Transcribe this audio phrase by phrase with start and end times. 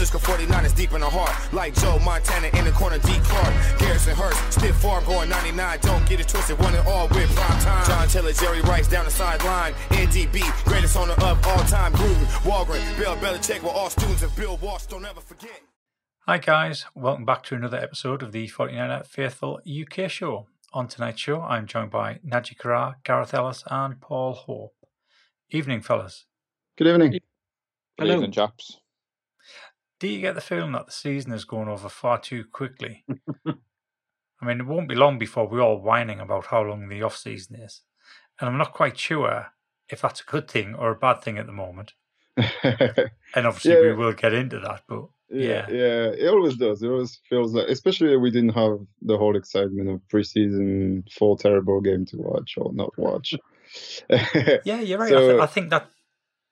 [0.00, 1.52] Francisco 49 is deep in the heart.
[1.52, 3.12] Like Joe Montana in the corner, D.
[3.22, 3.78] Clark.
[3.78, 5.78] Garrison Hearst, stiff farm going 99.
[5.82, 7.86] Don't get it twisted, one and all with prime time.
[7.86, 9.74] John Taylor, Jerry Rice down the sideline.
[9.90, 11.92] NDB, greatest owner of all time.
[11.92, 14.86] Gruden, Holmgren, Bill Belichick were all students of Bill Walsh.
[14.86, 15.60] Don't ever forget.
[16.20, 16.86] Hi, guys.
[16.94, 20.46] Welcome back to another episode of the 49er Faithful UK show.
[20.72, 24.72] On tonight's show, I'm joined by Naji Karar, Gareth Ellis, and Paul Hope.
[25.50, 26.24] Evening, fellas.
[26.78, 27.20] Good evening.
[27.98, 28.80] Good evening, chaps.
[30.00, 33.04] Do you get the feeling that the season has gone over far too quickly?
[33.46, 37.16] I mean, it won't be long before we're all whining about how long the off
[37.16, 37.82] season is.
[38.40, 39.48] And I'm not quite sure
[39.90, 41.92] if that's a good thing or a bad thing at the moment.
[43.34, 44.82] And obviously, we will get into that.
[44.88, 45.70] But yeah, Yeah.
[45.70, 46.82] yeah, it always does.
[46.82, 51.80] It always feels like, especially we didn't have the whole excitement of preseason, four terrible
[51.80, 53.34] game to watch or not watch.
[54.10, 55.12] yeah, you're right.
[55.12, 55.90] I, th- I think that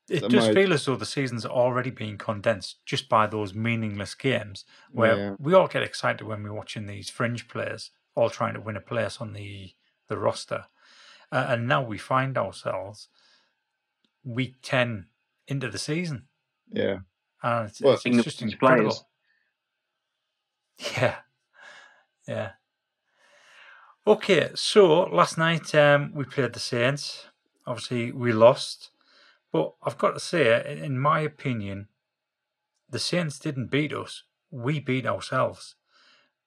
[0.08, 3.26] it that does might- feel as though the season's are already being condensed just by
[3.26, 5.36] those meaningless games where Yeah.
[5.38, 8.80] we all get excited when we're watching these fringe players all trying to win a
[8.80, 9.74] place on the
[10.08, 10.64] the roster,
[11.30, 13.08] uh, and now we find ourselves
[14.24, 15.08] week ten
[15.46, 16.26] into the season,
[16.72, 17.00] yeah,
[17.42, 18.90] and it's, Well, it's, it's just incredible.
[18.90, 19.04] players.
[20.96, 21.16] Yeah,
[22.26, 22.52] yeah.
[24.06, 27.26] Okay, so last night um, we played the Saints.
[27.66, 28.90] Obviously, we lost,
[29.52, 31.88] but I've got to say, in my opinion,
[32.88, 34.24] the Saints didn't beat us.
[34.50, 35.74] We beat ourselves.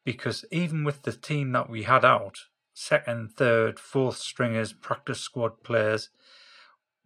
[0.04, 2.40] Because even with the team that we had out,
[2.74, 6.10] second, third, fourth stringers, practice squad players,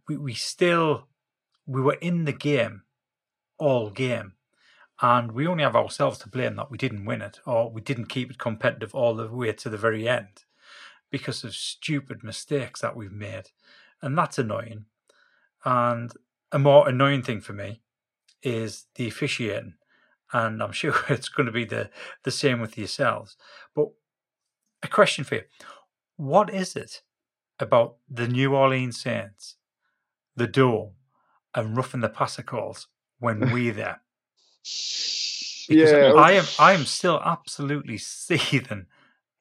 [0.07, 1.07] we, we still
[1.65, 2.83] we were in the game
[3.57, 4.33] all game.
[5.01, 8.05] And we only have ourselves to blame that we didn't win it or we didn't
[8.05, 10.45] keep it competitive all the way to the very end
[11.11, 13.49] because of stupid mistakes that we've made.
[14.01, 14.85] And that's annoying
[15.65, 16.11] and
[16.51, 17.81] a more annoying thing for me
[18.43, 19.73] is the officiating
[20.33, 21.89] and i'm sure it's going to be the
[22.23, 23.35] the same with yourselves
[23.75, 23.87] but
[24.83, 25.41] a question for you
[26.17, 27.01] what is it
[27.59, 29.55] about the new orleans saints
[30.35, 30.91] the dome
[31.55, 32.87] and roughing the passer calls
[33.19, 34.01] when we're there
[35.67, 36.13] because yeah.
[36.15, 38.85] I am I am still absolutely seething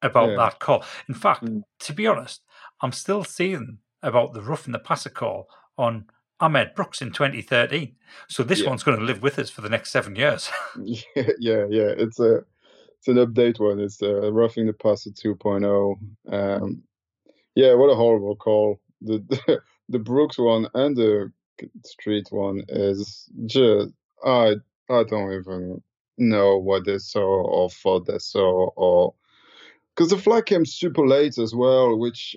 [0.01, 0.35] about Yeah.
[0.37, 0.83] that call.
[1.07, 1.63] In fact, Mm.
[1.81, 2.43] to be honest,
[2.81, 5.47] I'm still seething about the roughing the passer call
[5.77, 6.05] on
[6.39, 7.95] Ahmad Brooks in 2013.
[8.27, 8.69] So this Yeah.
[8.69, 10.49] one's going to live with us for the next seven years.
[10.83, 11.01] yeah,
[11.39, 11.93] yeah, yeah.
[11.97, 12.43] It's a
[12.97, 13.79] it's an update one.
[13.79, 15.97] It's uh, roughing the passer 2.0.
[16.31, 16.83] Um,
[17.55, 18.79] yeah, what a horrible call.
[19.01, 21.31] The, the the Brooks one and the
[21.85, 23.89] Street one is just
[24.25, 24.55] I
[24.89, 25.81] I don't even
[26.17, 29.13] know what they saw or thought they saw or
[29.95, 32.35] because the flag came super late as well, which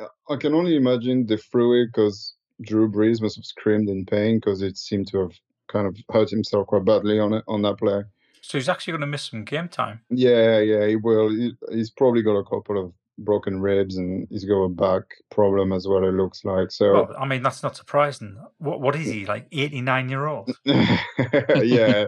[0.00, 4.04] uh, I can only imagine they threw it because Drew Brees must have screamed in
[4.06, 5.32] pain because it seemed to have
[5.68, 8.02] kind of hurt himself quite badly on it on that play.
[8.40, 10.00] so he's actually going to miss some game time.
[10.10, 11.28] Yeah, yeah, he will.
[11.30, 15.72] He, he's probably got a couple of broken ribs and he's got a back problem
[15.72, 16.04] as well.
[16.04, 16.92] It looks like so.
[16.92, 18.38] Well, I mean, that's not surprising.
[18.58, 20.54] What What is he, like 89 year old?
[20.64, 22.06] yeah,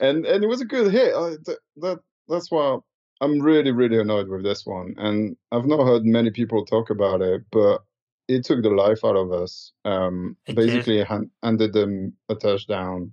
[0.00, 1.14] and and it was a good hit.
[1.14, 2.78] I, th- that that's why
[3.20, 4.94] I'm really really annoyed with this one.
[4.96, 7.82] And I've not heard many people talk about it, but
[8.28, 9.72] it took the life out of us.
[9.84, 10.66] Um, It did.
[10.66, 13.12] basically hand, handed them a touchdown.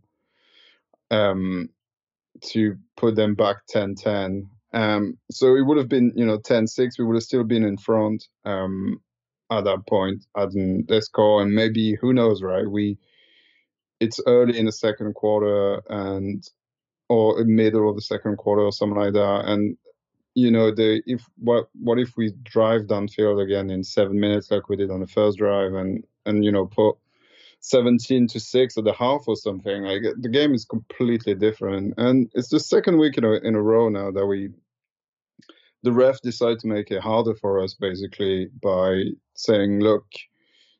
[1.09, 1.69] Um,
[2.41, 4.43] to put them back 10-10.
[4.73, 6.97] Um, so it would have been, you know, 10-6.
[6.97, 9.01] We would have still been in front um,
[9.51, 12.69] at that point, adding the score, and maybe who knows, right?
[12.69, 12.97] We
[13.99, 16.43] it's early in the second quarter and
[17.09, 19.77] or middle of the second quarter or something like that, and
[20.35, 24.69] you know, the if what what if we drive downfield again in seven minutes like
[24.69, 26.95] we did on the first drive, and and you know put
[27.61, 31.93] 17 to 6 at the half or something like the game is completely different.
[31.97, 34.49] And it's the second week in a, in a row now that we
[35.83, 39.03] the ref decided to make it harder for us basically by
[39.33, 40.05] saying look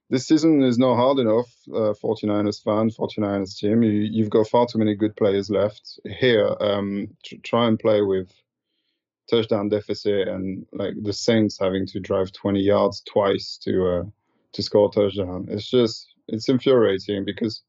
[0.09, 3.81] this season is not hard enough uh, 49ers fan 49ers team.
[3.81, 8.01] You, you've got far too many good players left here um tr- try and play
[8.01, 8.31] with
[9.29, 14.03] touchdown deficit and like the saints having to drive 20 yards twice to uh
[14.53, 17.63] to score a touchdown it's just it's infuriating because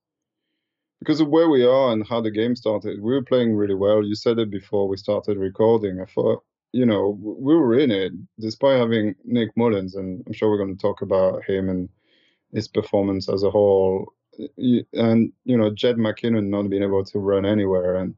[1.02, 3.02] because of where we are and how the game started.
[3.02, 4.04] We were playing really well.
[4.04, 6.00] You said it before we started recording.
[6.00, 10.48] I thought, you know, we were in it despite having Nick Mullens, and I'm sure
[10.48, 11.88] we're going to talk about him and
[12.54, 14.12] his performance as a whole.
[14.92, 18.14] And you know, Jet McKinnon not being able to run anywhere, and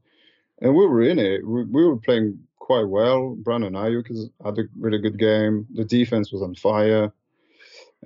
[0.61, 1.47] and we were in it.
[1.47, 3.35] We, we were playing quite well.
[3.35, 5.67] Brandon Aiyuk has had a really good game.
[5.75, 7.13] The defense was on fire.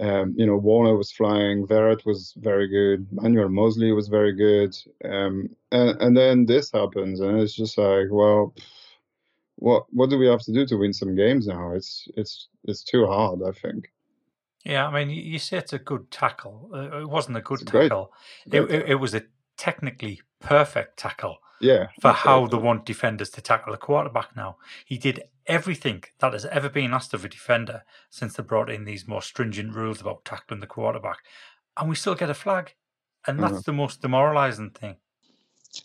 [0.00, 4.76] Um, you know, Warner was flying, Verrett was very good, Manuel Moseley was very good,
[5.04, 8.54] um, and, and then this happens, and it's just like, well,
[9.56, 11.72] what what do we have to do to win some games now?
[11.72, 13.90] It's it's it's too hard, I think.
[14.64, 16.70] Yeah, I mean, you say it's a good tackle.
[16.72, 18.12] Uh, it wasn't a good it's tackle.
[18.46, 19.22] It, it, it, was a
[19.56, 21.38] technically perfect tackle.
[21.60, 21.88] Yeah.
[22.00, 24.56] For how they want defenders to tackle the quarterback now.
[24.84, 28.84] He did everything that has ever been asked of a defender since they brought in
[28.84, 31.18] these more stringent rules about tackling the quarterback.
[31.76, 32.74] And we still get a flag.
[33.26, 33.70] And that's mm-hmm.
[33.70, 34.96] the most demoralising thing.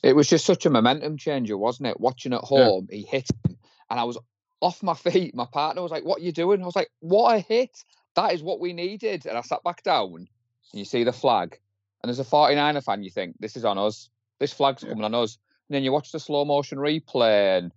[0.02, 2.00] It was just such a momentum changer, wasn't it?
[2.00, 2.98] Watching at home, yeah.
[2.98, 3.58] he hit him,
[3.90, 4.18] and I was
[4.62, 5.36] off my feet.
[5.36, 6.62] My partner was like, What are you doing?
[6.62, 7.84] I was like, What a hit.
[8.16, 9.26] That is what we needed.
[9.26, 10.28] And I sat back down, and
[10.72, 11.60] you see the flag.
[12.02, 14.10] And as a 49er fan, you think, This is on us.
[14.40, 14.90] This flag's yeah.
[14.90, 15.38] coming on us.
[15.74, 17.72] And then you watch the slow motion replay, and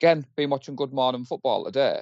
[0.00, 2.00] again, been watching Good Morning Football today.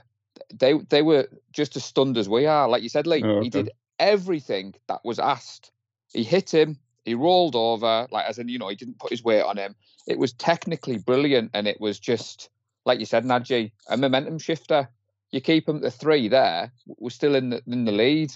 [0.55, 2.69] They they were just as stunned as we are.
[2.69, 3.43] Like you said, Lee, oh, okay.
[3.43, 5.73] he did everything that was asked.
[6.13, 6.79] He hit him.
[7.05, 9.75] He rolled over, like as in, you know, he didn't put his weight on him.
[10.07, 12.49] It was technically brilliant, and it was just
[12.85, 14.89] like you said, Nadji, a momentum shifter.
[15.33, 16.71] You keep him to three there.
[16.87, 18.33] We're still in the in the lead,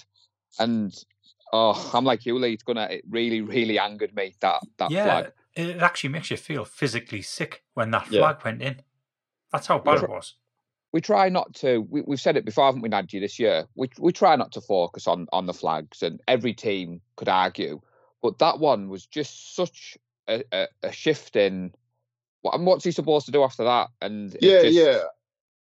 [0.59, 0.93] and
[1.53, 2.55] oh, I'm like you, Lee.
[2.55, 2.89] It's gonna.
[2.91, 5.33] It really, really angered me that that yeah, flag.
[5.57, 8.21] It actually makes you feel physically sick when that yeah.
[8.21, 8.83] flag went in.
[9.53, 10.35] That's how bad it was.
[10.93, 11.81] We try not to.
[11.81, 13.21] We, have said it before, haven't we, Nadji?
[13.21, 17.01] This year, we we try not to focus on on the flags, and every team
[17.17, 17.81] could argue,
[18.23, 19.97] but that one was just such
[20.29, 21.73] a, a, a shift in.
[22.43, 23.89] What, what's he supposed to do after that?
[24.01, 24.75] And yeah, just...
[24.75, 24.99] yeah.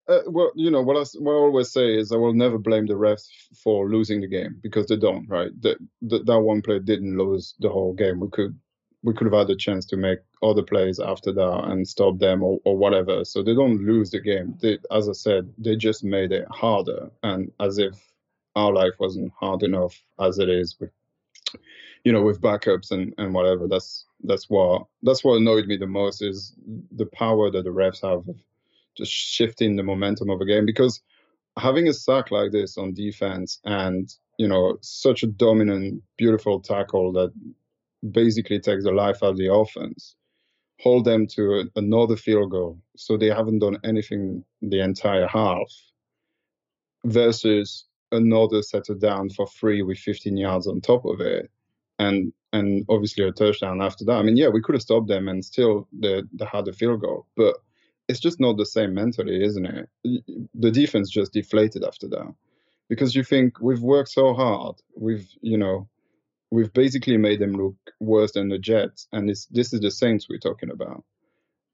[0.09, 2.87] Uh, well, you know what I, what I always say is I will never blame
[2.87, 3.29] the refs
[3.63, 5.51] for losing the game because they don't, right?
[5.61, 8.19] That that one player didn't lose the whole game.
[8.21, 8.59] We could
[9.03, 12.43] we could have had a chance to make other plays after that and stop them
[12.43, 13.25] or, or whatever.
[13.25, 14.57] So they don't lose the game.
[14.61, 17.95] They, as I said, they just made it harder and as if
[18.55, 20.91] our life wasn't hard enough as it is with
[22.05, 23.67] you know with backups and, and whatever.
[23.69, 26.55] That's that's what that's what annoyed me the most is
[26.93, 28.37] the power that the refs have of
[28.97, 31.01] just shifting the momentum of a game because
[31.59, 37.13] having a sack like this on defense and you know such a dominant beautiful tackle
[37.13, 37.33] that
[38.11, 40.17] basically takes the life out of the offense,
[40.81, 42.79] hold them to another field goal.
[42.97, 45.71] So they haven't done anything the entire half
[47.05, 51.51] versus another settle down for free with 15 yards on top of it.
[51.99, 54.19] And and obviously a touchdown after that.
[54.19, 57.01] I mean, yeah, we could have stopped them and still they, they had a field
[57.01, 57.57] goal, but
[58.09, 59.89] it's just not the same mentally, isn't it?
[60.55, 62.35] The defense just deflated after that
[62.89, 65.89] because you think we've worked so hard, we've you know
[66.53, 70.39] we've basically made them look worse than the Jets, and this is the Saints we're
[70.39, 71.03] talking about.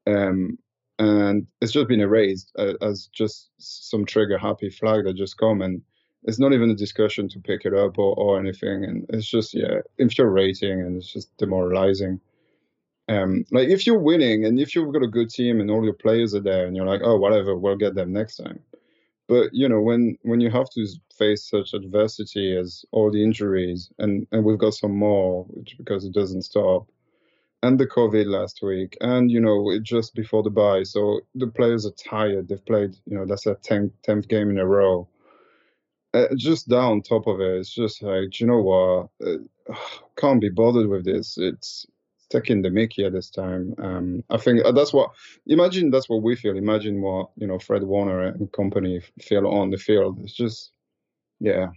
[0.06, 0.56] Um,
[1.00, 5.62] and it's just been erased uh, as just some trigger happy flag that just come
[5.62, 5.82] and
[6.24, 9.54] it's not even a discussion to pick it up or, or anything and it's just
[9.54, 12.20] yeah infuriating and it's just demoralizing
[13.08, 15.94] um, like if you're winning and if you've got a good team and all your
[15.94, 18.58] players are there and you're like oh whatever we'll get them next time
[19.28, 20.86] but you know, when when you have to
[21.16, 26.04] face such adversity as all the injuries, and and we've got some more, which because
[26.04, 26.88] it doesn't stop,
[27.62, 31.84] and the COVID last week, and you know, just before the bye, so the players
[31.86, 32.48] are tired.
[32.48, 35.08] They've played, you know, that's a 10th, 10th game in a row.
[36.14, 39.08] Uh, just down top of it, it's just like, you know what?
[39.26, 39.74] Uh,
[40.16, 41.36] can't be bothered with this.
[41.36, 41.86] It's
[42.30, 43.74] taking the mickey at this time.
[43.78, 45.10] Um, I think uh, that's what.
[45.46, 46.56] Imagine that's what we feel.
[46.56, 50.18] Imagine what you know Fred Warner and company feel on the field.
[50.20, 50.72] It's just,
[51.40, 51.68] yeah.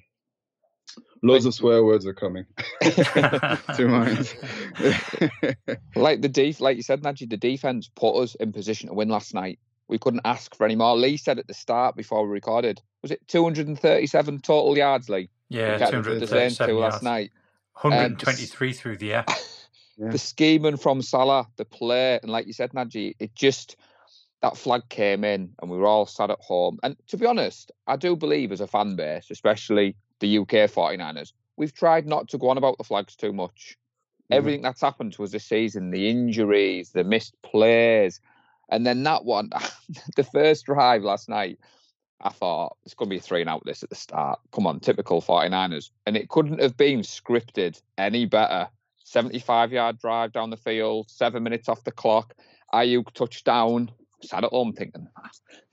[1.24, 2.46] Loads of swear words are coming
[2.81, 4.36] to mind.
[5.96, 9.08] like the def, like you said, Nadji, the defense put us in position to win
[9.08, 9.60] last night.
[9.88, 10.98] We couldn't ask for any more.
[10.98, 15.29] Lee said at the start before we recorded, was it 237 total yards, Lee?
[15.50, 16.93] Yeah, 237 yards.
[16.93, 17.31] last night.
[17.81, 19.25] 123 um, through the air.
[19.98, 23.75] the scheming from Saleh, the play, and like you said, Nadji, it just
[24.41, 26.79] that flag came in and we were all sat at home.
[26.81, 31.33] And to be honest, I do believe as a fan base, especially the UK 49ers,
[31.57, 33.77] we've tried not to go on about the flags too much.
[34.24, 34.38] Mm-hmm.
[34.38, 38.19] Everything that's happened to us this season, the injuries, the missed plays,
[38.69, 39.51] and then that one,
[40.15, 41.60] the first drive last night,
[42.21, 44.39] I thought it's going to be a three and out this at the start.
[44.51, 45.89] Come on, typical 49ers.
[46.05, 48.69] And it couldn't have been scripted any better
[49.12, 52.34] 75 yard drive down the field, seven minutes off the clock.
[52.74, 53.91] Aiyuk touchdown.
[54.24, 55.08] Sat at home thinking,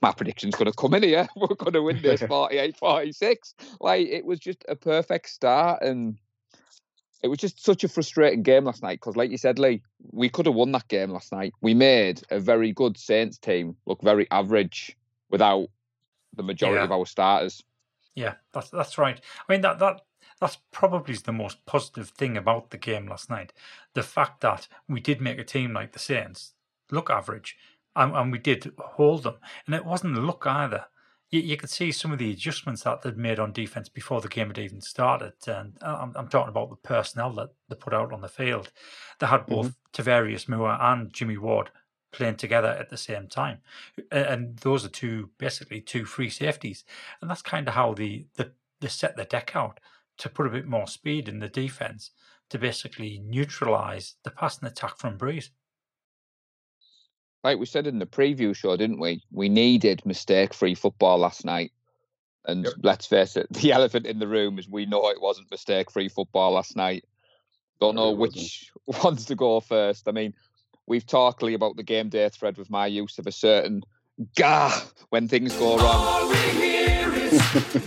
[0.01, 1.27] my prediction's going to come in here.
[1.35, 3.53] We're going to win this 48 46.
[3.79, 5.83] Like, it was just a perfect start.
[5.83, 6.17] And
[7.21, 10.29] it was just such a frustrating game last night because, like you said, Lee, we
[10.29, 11.53] could have won that game last night.
[11.61, 14.97] We made a very good Saints team look very average
[15.29, 15.67] without
[16.35, 16.85] the majority yeah.
[16.85, 17.63] of our starters.
[18.15, 19.21] Yeah, that's that's right.
[19.47, 20.01] I mean that that
[20.39, 23.53] that's probably the most positive thing about the game last night.
[23.93, 26.53] The fact that we did make a team like the Saints
[26.91, 27.57] look average,
[27.95, 30.85] and, and we did hold them, and it wasn't luck either.
[31.29, 34.29] You, you could see some of the adjustments that they'd made on defense before the
[34.29, 38.13] game had even started, and I'm, I'm talking about the personnel that they put out
[38.13, 38.71] on the field.
[39.19, 40.01] They had both mm-hmm.
[40.01, 41.71] Tarvarius Moore and Jimmy Ward
[42.11, 43.59] playing together at the same time.
[44.11, 46.83] And those are two basically two free safeties.
[47.21, 49.79] And that's kind of how the, the they set the deck out
[50.19, 52.11] to put a bit more speed in the defense
[52.49, 55.49] to basically neutralize the passing attack from Brees.
[57.43, 59.23] Like we said in the preview show, didn't we?
[59.31, 61.71] We needed mistake free football last night.
[62.45, 62.73] And yep.
[62.83, 66.09] let's face it, the elephant in the room is we know it wasn't mistake free
[66.09, 67.05] football last night.
[67.79, 68.71] Don't know which
[69.03, 70.07] ones to go first.
[70.07, 70.33] I mean,
[70.85, 73.83] we've talked about the game day thread with my use of a certain
[74.35, 76.29] gah when things go wrong.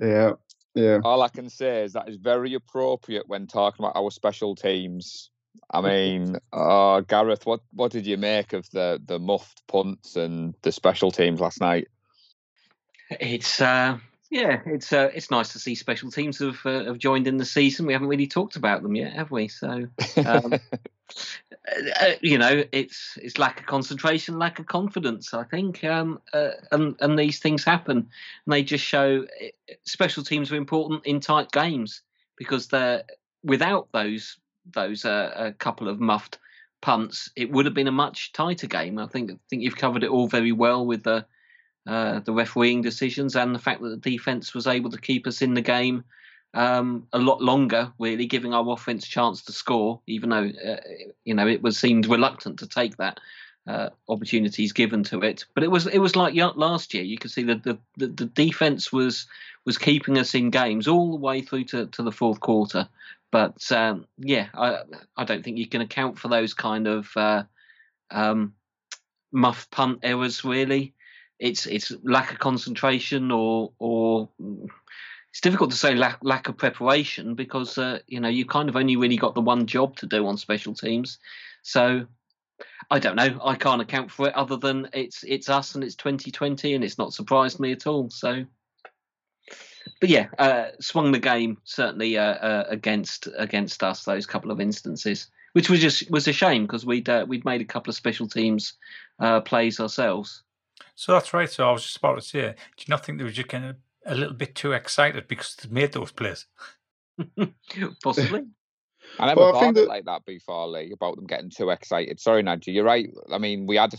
[0.00, 0.32] yeah,
[0.74, 0.98] yeah.
[1.04, 5.30] All I can say is that is very appropriate when talking about our special teams.
[5.70, 10.54] I mean, uh, Gareth, what what did you make of the the muffed punts and
[10.62, 11.88] the special teams last night?
[13.10, 13.98] It's uh,
[14.30, 17.44] yeah, it's uh, it's nice to see special teams have uh, have joined in the
[17.44, 17.86] season.
[17.86, 19.48] We haven't really talked about them yet, have we?
[19.48, 19.86] So,
[20.24, 20.54] um,
[22.00, 25.34] uh, you know, it's it's lack of concentration, lack of confidence.
[25.34, 30.24] I think, um, uh, and and these things happen, and they just show uh, special
[30.24, 32.02] teams are important in tight games
[32.36, 33.04] because they're
[33.42, 34.38] without those
[34.72, 36.38] those uh, a couple of muffed
[36.80, 38.98] punts, it would have been a much tighter game.
[38.98, 41.26] I think I think you've covered it all very well with the
[41.86, 45.42] uh, the refereeing decisions and the fact that the defense was able to keep us
[45.42, 46.04] in the game
[46.54, 50.80] um, a lot longer, really giving our offense a chance to score, even though uh,
[51.24, 53.18] you know it was seemed reluctant to take that
[53.66, 55.44] uh, opportunities given to it.
[55.54, 57.02] But it was it was like last year.
[57.02, 59.26] You could see that the, the, the defense was
[59.64, 62.88] was keeping us in games all the way through to, to the fourth quarter.
[63.32, 64.82] But um, yeah, I
[65.16, 67.42] I don't think you can account for those kind of uh,
[68.10, 68.54] um,
[69.32, 70.93] muff punt errors really
[71.38, 74.28] it's it's lack of concentration or or
[75.34, 78.76] it's difficult to say lack lack of preparation because uh, you know you kind of
[78.76, 81.18] only really got the one job to do on special teams.
[81.62, 82.06] So
[82.88, 83.40] I don't know.
[83.44, 86.98] I can't account for it other than it's it's us and it's 2020 and it's
[86.98, 88.10] not surprised me at all.
[88.10, 88.44] So,
[90.00, 94.60] but yeah, uh, swung the game certainly uh, uh against against us those couple of
[94.60, 97.96] instances, which was just was a shame because we'd uh, we'd made a couple of
[97.96, 98.74] special teams
[99.18, 100.43] uh, plays ourselves.
[100.94, 101.50] So that's right.
[101.50, 103.64] So I was just about to say, do you not think they were just kind
[103.64, 103.76] of
[104.06, 106.46] a little bit too excited because they made those plays?
[108.02, 108.44] Possibly.
[109.18, 109.88] I never well, thought I think that...
[109.88, 112.20] like that before, Lee, about them getting too excited.
[112.20, 113.08] Sorry, Nadja, you're right.
[113.30, 113.94] I mean, we had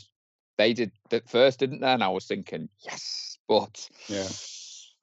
[0.57, 1.87] they did that first, didn't they?
[1.87, 4.27] And I was thinking, yes, but yeah,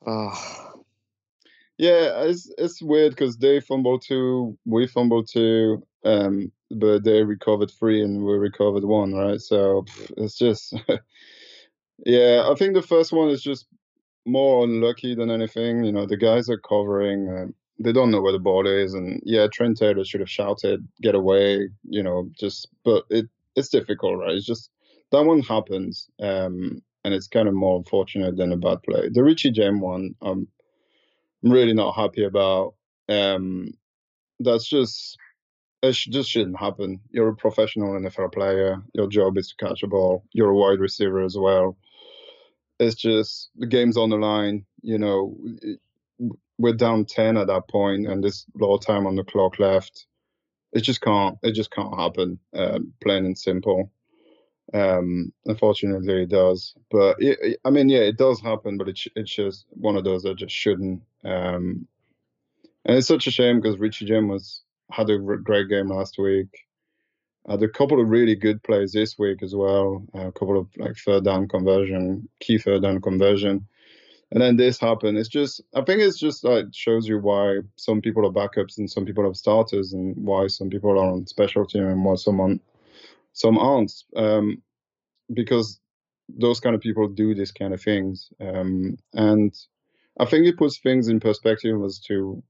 [0.06, 0.82] oh.
[1.78, 7.70] yeah, it's it's weird because they fumbled two, we fumbled two, um, but they recovered
[7.70, 9.40] three and we recovered one, right?
[9.40, 9.84] So
[10.16, 10.74] it's just
[11.98, 13.66] Yeah, I think the first one is just
[14.26, 15.84] more unlucky than anything.
[15.84, 17.28] You know, the guys are covering.
[17.28, 17.46] Uh,
[17.78, 21.14] they don't know where the ball is, and yeah, Trent Taylor should have shouted, "Get
[21.14, 24.34] away!" You know, just but it it's difficult, right?
[24.36, 24.70] It's just
[25.12, 29.08] that one happens, um, and it's kind of more unfortunate than a bad play.
[29.10, 30.48] The Richie James one, I'm
[31.42, 32.74] really not happy about.
[33.08, 33.74] Um,
[34.40, 35.18] that's just
[35.82, 37.00] it just shouldn't happen.
[37.10, 38.82] You're a professional NFL player.
[38.94, 40.24] Your job is to catch a ball.
[40.32, 41.76] You're a wide receiver as well.
[42.78, 44.64] It's just the game's on the line.
[44.82, 45.36] You know,
[46.58, 49.58] we're down ten at that point, and there's a lot of time on the clock
[49.58, 50.06] left.
[50.72, 51.36] It just can't.
[51.42, 52.38] It just can't happen.
[52.56, 53.90] Uh, plain and simple.
[54.72, 56.74] Um, unfortunately, it does.
[56.90, 58.78] But it, I mean, yeah, it does happen.
[58.78, 61.02] But it, it's just one of those that just shouldn't.
[61.24, 61.86] Um,
[62.84, 64.61] and it's such a shame because Richie Jim was
[64.92, 66.48] had a great game last week.
[67.48, 70.04] Uh, had a couple of really good plays this week as well.
[70.14, 73.66] Uh, a couple of like third down conversion, key third down conversion,
[74.30, 75.18] and then this happened.
[75.18, 78.88] It's just, I think it's just like shows you why some people are backups and
[78.88, 82.40] some people are starters, and why some people are on special team and why some
[82.40, 82.60] on,
[83.32, 83.92] some aren't.
[84.16, 84.62] Um,
[85.32, 85.80] because
[86.28, 89.54] those kind of people do these kind of things, um, and
[90.20, 92.42] I think it puts things in perspective as to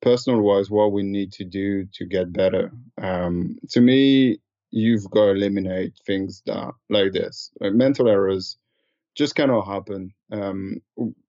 [0.00, 2.70] personal wise what we need to do to get better.
[3.00, 4.38] Um, to me
[4.70, 8.58] you've got to eliminate things that like this like mental errors
[9.14, 10.12] just cannot happen.
[10.30, 10.80] Um,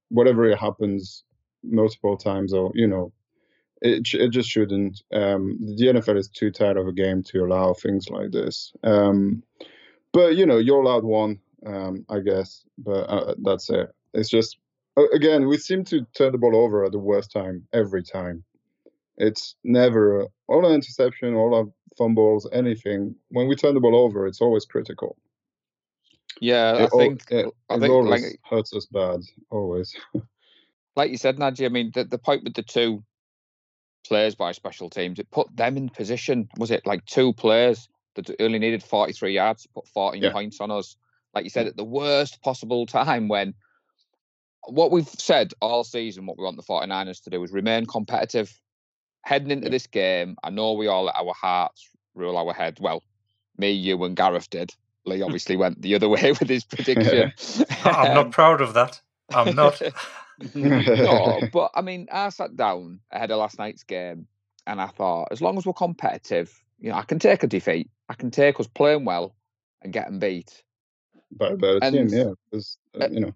[0.10, 1.24] whatever it happens
[1.64, 3.12] multiple times or you know
[3.82, 5.02] it, it just shouldn't.
[5.14, 8.74] Um, the nfl is too tight of a game to allow things like this.
[8.84, 9.44] Um,
[10.12, 13.94] but you know you're allowed one um, i guess but uh, that's it.
[14.14, 14.58] It's just
[15.14, 18.44] again, we seem to turn the ball over at the worst time every time.
[19.20, 21.66] It's never all our interception, all our
[21.98, 23.16] fumbles, anything.
[23.30, 25.18] When we turn the ball over, it's always critical.
[26.40, 29.20] Yeah, I it, think it, I it think always like hurts us bad,
[29.52, 29.94] always.
[30.96, 31.66] like you said, Nadji.
[31.66, 33.04] I mean, the, the point with the two
[34.08, 36.48] players by special teams, it put them in position.
[36.58, 40.32] Was it like two players that only needed 43 yards to put 14 Yeah.
[40.32, 40.96] points on us?
[41.34, 43.54] Like you said, at the worst possible time when
[44.68, 48.60] what we've said all season, what we want the 49ers to do is remain competitive.
[49.24, 52.78] Heading into this game, I know we all let our hearts rule our head.
[52.80, 53.04] Well,
[53.58, 54.74] me, you, and Gareth did.
[55.06, 57.32] Lee obviously went the other way with his prediction.
[57.84, 59.00] I'm Um, not proud of that.
[59.34, 59.82] I'm not.
[60.56, 64.28] no, but I mean, I sat down ahead of last night's game
[64.66, 67.90] and I thought, as long as we're competitive, you know, I can take a defeat.
[68.08, 69.36] I can take us playing well
[69.82, 70.64] and getting beat.
[71.32, 72.60] By a better team, And- yeah.
[73.02, 73.34] uh, you know,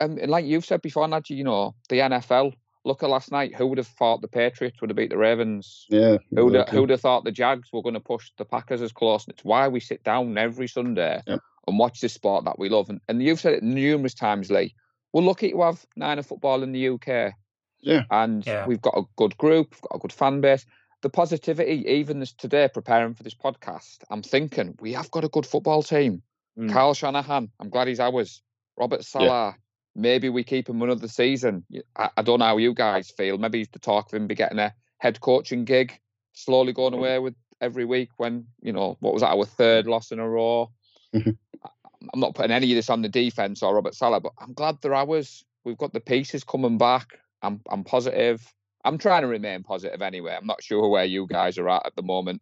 [0.00, 2.54] Um, and like you've said before, Nadji, you know, the NFL.
[2.88, 3.54] Look at last night.
[3.54, 5.86] Who would have thought the Patriots would have beat the Ravens?
[5.90, 6.16] yeah.
[6.34, 8.92] Who would have, who'd have thought the Jags were going to push the Packers as
[8.92, 9.26] close?
[9.26, 11.40] And it's why we sit down every Sunday Yep.
[11.66, 12.88] and watch this sport that we love.
[12.88, 14.74] And, and you've said it numerous times, Lee.
[15.12, 17.34] We're lucky to have Niner football in the UK.
[17.80, 18.04] Yeah.
[18.10, 18.66] And Yeah.
[18.66, 20.64] we've got a good group, we've got a good fan base.
[21.02, 25.28] The positivity, even this today, preparing for this podcast, I'm thinking we have got a
[25.28, 26.22] good football team.
[26.58, 26.72] Mm.
[26.72, 28.42] Kyle Shanahan, I'm glad he's ours.
[28.76, 29.54] Robert Saleh,
[29.98, 31.64] maybe we keep him another season.
[31.96, 33.36] I don't know how you guys feel.
[33.36, 35.98] Maybe the talk of him be getting a head coaching gig,
[36.32, 40.12] slowly going away with every week when, you know, what was that, our third loss
[40.12, 40.70] in a row?
[41.14, 41.36] Mhm.
[41.64, 41.70] I-
[42.14, 44.80] I'm not putting any of this on the defense or Robert Saleh, but I'm glad
[44.80, 45.44] they're ours.
[45.64, 47.18] We've got the pieces coming back.
[47.42, 48.54] I'm I'm positive.
[48.84, 50.36] I'm trying to remain positive anyway.
[50.36, 52.40] I'm not sure where you guys are at at the moment.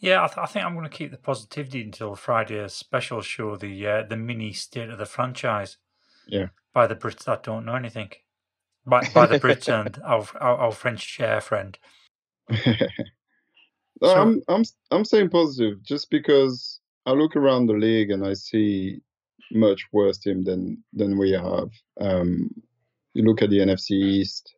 [0.00, 3.56] Yeah, I, th- I think I'm going to keep the positivity until Friday's special show,
[3.56, 5.78] the uh, the mini state of the franchise.
[6.26, 6.48] Yeah.
[6.72, 8.10] By the Brits that don't know anything.
[8.86, 11.78] By, by the Brits and our, our, our French uh, friend.
[14.02, 18.34] So- I'm I'm I'm saying positive just because I look around the league and I
[18.34, 19.00] see
[19.52, 21.70] much worse team than than we have.
[22.00, 22.50] Um,
[23.14, 24.54] you look at the NFC East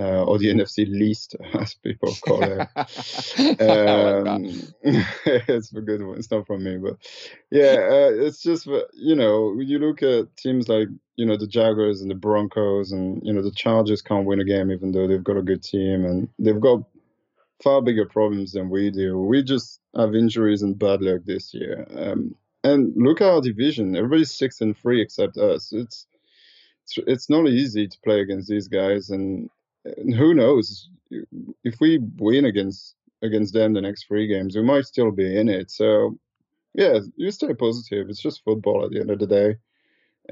[0.00, 2.68] uh, or the NFC least, as people call it.
[2.76, 4.26] I like that.
[4.26, 4.62] um,
[5.26, 6.18] it's a good one.
[6.18, 6.96] It's not from me, but
[7.50, 11.46] yeah, uh, it's just uh, you know you look at teams like you know the
[11.46, 15.06] Jaguars and the Broncos, and you know the Chargers can't win a game even though
[15.06, 16.82] they've got a good team and they've got
[17.62, 19.18] far bigger problems than we do.
[19.18, 21.86] We just have injuries and bad luck this year.
[21.94, 22.34] Um,
[22.64, 25.72] and look at our division; everybody's six and three except us.
[25.72, 26.06] It's,
[26.96, 29.48] it's not easy to play against these guys, and,
[29.84, 30.88] and who knows
[31.64, 35.48] if we win against against them the next three games, we might still be in
[35.48, 35.70] it.
[35.70, 36.18] So,
[36.74, 38.08] yeah, you stay positive.
[38.08, 39.56] It's just football at the end of the day.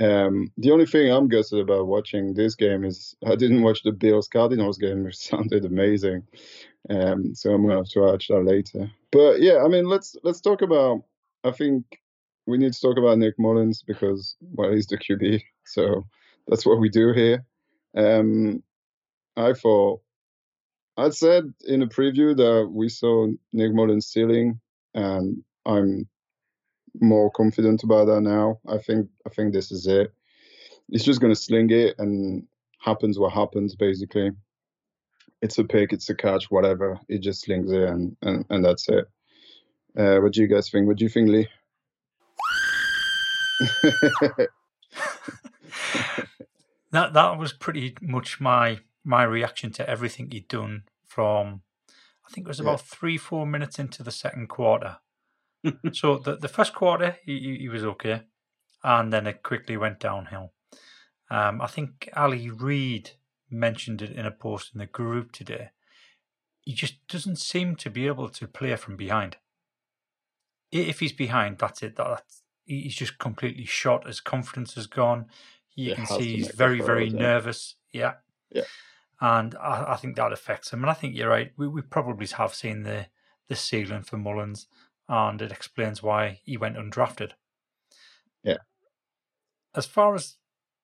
[0.00, 3.92] Um, the only thing I'm gutted about watching this game is I didn't watch the
[3.92, 6.22] Bills Cardinals game, which sounded amazing.
[6.88, 8.90] Um, so I'm gonna have to watch that later.
[9.10, 11.02] But yeah, I mean, let's let's talk about.
[11.44, 12.00] I think
[12.46, 16.06] we need to talk about Nick Mullens because well, he's the QB, so
[16.46, 17.44] that's what we do here.
[17.96, 18.62] Um,
[19.38, 20.00] I thought
[20.96, 24.60] I said in a preview that we saw Nick Mullens ceiling,
[24.94, 26.08] and I'm
[27.00, 28.58] more confident about that now.
[28.66, 30.12] I think I think this is it.
[30.90, 32.48] He's just gonna sling it, and
[32.80, 33.76] happens what happens.
[33.76, 34.32] Basically,
[35.40, 36.98] it's a pick, it's a catch, whatever.
[37.06, 39.04] He just slings it, and and, and that's it.
[39.96, 40.88] Uh, what do you guys think?
[40.88, 41.48] What do you think, Lee?
[46.90, 51.62] that that was pretty much my my reaction to everything he'd done from
[52.26, 52.64] I think it was Yeah.
[52.66, 54.98] about three, four minutes into the second quarter.
[55.92, 58.22] so the the first quarter he, he- was okay.
[58.84, 60.52] And then it quickly went downhill.
[61.30, 63.10] Um, I think Ali Reid
[63.50, 65.70] mentioned it in a post in the group today.
[66.60, 69.36] He just doesn't seem to be able to play from behind.
[70.70, 71.96] If he's behind, that's it.
[71.96, 74.06] That's, he's just completely shot.
[74.06, 75.26] His confidence is gone.
[75.74, 77.18] You He can see he's very, very yeah.
[77.18, 77.76] nervous.
[77.92, 78.14] Yeah.
[78.52, 78.64] Yeah.
[79.20, 80.82] And I, I think that affects him.
[80.82, 81.52] And I think you're right.
[81.56, 83.06] We, we probably have seen the,
[83.48, 84.66] the ceiling for Mullens,
[85.08, 87.32] and it explains why he went undrafted.
[88.44, 88.58] Yeah.
[89.74, 90.36] As far as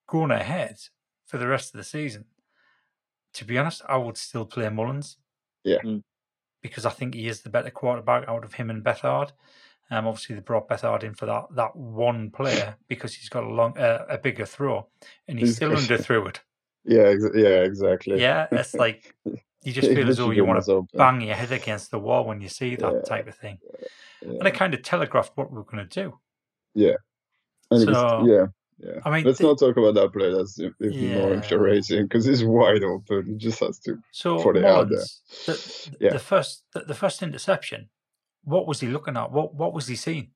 [0.08, 0.76] going ahead
[1.26, 2.24] for the rest of the season,
[3.34, 5.16] to be honest, I would still play Mullens.
[5.62, 5.78] Yeah.
[5.84, 6.02] Mm.
[6.60, 9.30] Because I think he is the better quarterback out of him and Beathard.
[9.90, 13.48] Um, obviously, they brought Beathard in for that, that one player because he's got a
[13.48, 14.86] long, uh, a bigger throw,
[15.28, 16.40] and he He's still got- underthrew it.
[16.84, 18.20] Yeah, ex- yeah, exactly.
[18.20, 19.14] Yeah, it's like
[19.62, 22.40] you just feel as though you want to bang your head against the wall when
[22.40, 23.00] you see that Yeah.
[23.02, 23.58] type of thing.
[24.22, 24.38] Yeah.
[24.38, 26.18] And it kind of telegraphed what we were going to do.
[27.70, 28.46] And it was- yeah,
[28.78, 29.00] Yeah.
[29.04, 30.32] I mean, let's the- not talk about that play.
[30.32, 30.74] That's even
[31.14, 31.34] more Yeah.
[31.36, 33.26] infuriating because it's wide open.
[33.26, 33.98] He just has to.
[34.12, 35.04] So put it out there.
[35.46, 36.10] The, Yeah.
[36.12, 37.88] the first the, the first interception,
[38.42, 39.30] what was he looking at?
[39.32, 40.30] What what was he seeing?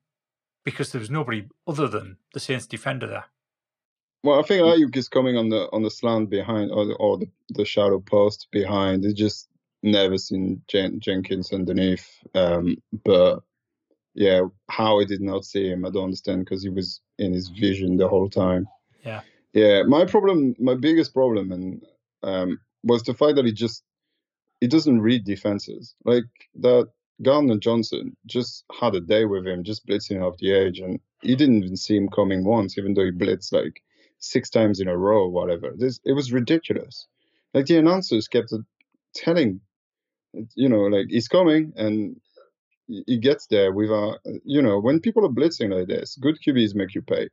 [0.65, 3.25] Because there was nobody other than the Saints defender there.
[4.25, 7.19] Well, I think Aiyuk is coming on the on the slant behind or the, or
[7.19, 9.05] the, the shadow post behind.
[9.05, 9.49] He just
[9.83, 12.09] never seen Jen, Jenkins underneath.
[12.35, 13.41] Um, but
[14.15, 17.49] yeah, how he did not see him, I don't understand because he was in his
[17.49, 18.67] vision the whole time.
[19.05, 19.21] Yeah.
[19.53, 21.83] Yeah, my problem, my biggest problem, and
[22.23, 23.83] um, was the fact that he just
[24.61, 25.95] he doesn't read defenses.
[26.05, 26.25] Like
[26.57, 26.89] that
[27.23, 31.35] Gardner Johnson just had a day with him, just blitzing off the edge, and he
[31.35, 33.83] didn't even see him coming once, even though he blitzed like
[34.19, 35.73] six times in a row or whatever.
[35.77, 37.07] This it was ridiculous.
[37.55, 38.53] Like the announcers kept
[39.15, 39.61] telling,
[40.55, 42.21] you know, like he's coming and
[42.87, 46.95] he gets there without, you know, when people are blitzing like this, good QBs make
[46.95, 47.29] you pay.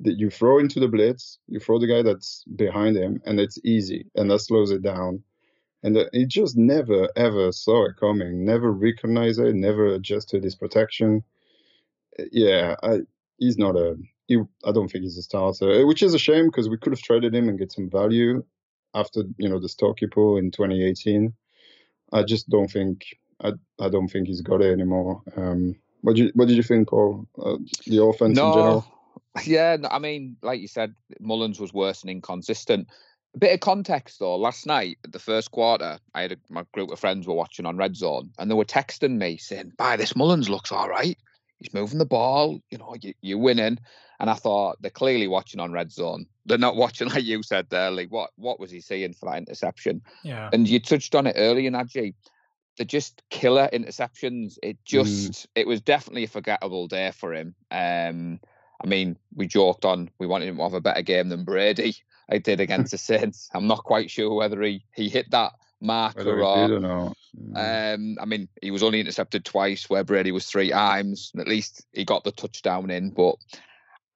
[0.00, 3.60] That you throw into the blitz, you throw the guy that's behind him, and it's
[3.64, 5.22] easy, and that slows it down.
[5.84, 11.22] And he just never ever saw it coming, never recognized it, never adjusted his protection.
[12.18, 13.00] Uh, Yeah, I,
[13.38, 13.96] he's not a.
[14.26, 16.92] He, I don't think he's a starter, uh, which is a shame because we could
[16.92, 18.42] have traded him and get some value
[18.94, 21.32] after you know the Stocky pull in 2018.
[22.12, 23.04] I just don't think
[23.42, 25.22] I I don't think he's got it anymore.
[25.36, 27.26] Um, what did you what did you think, Paul?
[27.38, 27.56] Uh,
[27.86, 28.86] the offense in general.
[29.44, 32.86] Yeah, no, I mean, like you said, Mullens was worse and inconsistent.
[33.34, 34.36] A bit of context though.
[34.36, 37.66] Last night, at the first quarter, I had a, my group of friends were watching
[37.66, 41.18] on Red Zone, and they were texting me saying, "By this Mullens looks all right.
[41.58, 42.60] He's moving the ball.
[42.70, 43.78] You know, you, you're winning."
[44.20, 46.26] And I thought they're clearly watching on Red Zone.
[46.46, 48.06] They're not watching like you said there, Lee.
[48.06, 50.02] What what was he seeing for that interception?
[50.22, 50.50] Yeah.
[50.52, 52.14] And you touched on it earlier, Najee.
[52.76, 54.58] They're just killer interceptions.
[54.62, 57.54] It just it was definitely a forgettable day for him.
[57.70, 58.40] Um,
[58.82, 61.96] I mean, we joked on we wanted him to have a better game than Brady.
[62.28, 63.48] I did against the Saints.
[63.54, 65.52] I'm not quite sure whether he he hit that
[65.84, 67.12] marker or or
[67.56, 71.32] um, I mean, he was only intercepted twice, where Brady was three times.
[71.38, 73.10] At least he got the touchdown in.
[73.10, 73.36] But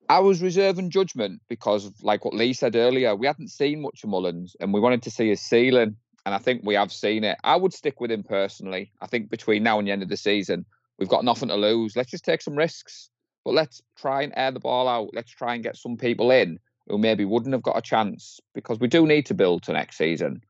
[0.08, 4.10] I was reserving judgment because, like what Lee said earlier, we hadn't seen much of
[4.10, 5.96] Mullens, and we wanted to see his ceiling.
[6.26, 7.38] And I think we have seen it.
[7.42, 8.92] I would stick with him personally.
[9.00, 10.66] I think between now and the end of the season,
[10.98, 11.96] we've got nothing to lose.
[11.96, 13.08] Let's just take some risks,
[13.44, 15.10] but let's try and air the ball out.
[15.14, 18.78] Let's try and get some people in who maybe wouldn't have got a chance because
[18.78, 20.42] we do need to build to next season.